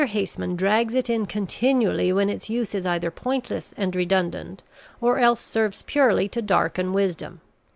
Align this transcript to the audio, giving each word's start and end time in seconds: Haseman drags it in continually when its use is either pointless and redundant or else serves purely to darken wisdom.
Haseman 0.03 0.55
drags 0.55 0.95
it 0.95 1.11
in 1.11 1.27
continually 1.27 2.11
when 2.11 2.27
its 2.27 2.49
use 2.49 2.73
is 2.73 2.87
either 2.87 3.11
pointless 3.11 3.71
and 3.77 3.95
redundant 3.95 4.63
or 4.99 5.19
else 5.19 5.41
serves 5.41 5.83
purely 5.83 6.27
to 6.29 6.41
darken 6.41 6.91
wisdom. 6.91 7.39